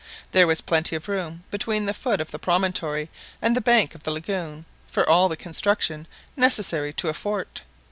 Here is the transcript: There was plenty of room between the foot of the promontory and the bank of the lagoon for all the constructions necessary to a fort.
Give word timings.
There 0.31 0.47
was 0.47 0.61
plenty 0.61 0.95
of 0.95 1.07
room 1.07 1.43
between 1.51 1.85
the 1.85 1.93
foot 1.93 2.19
of 2.19 2.31
the 2.31 2.39
promontory 2.39 3.11
and 3.39 3.55
the 3.55 3.61
bank 3.61 3.93
of 3.93 4.01
the 4.01 4.09
lagoon 4.09 4.65
for 4.87 5.07
all 5.07 5.29
the 5.29 5.37
constructions 5.37 6.07
necessary 6.35 6.91
to 6.93 7.09
a 7.09 7.13
fort. 7.13 7.61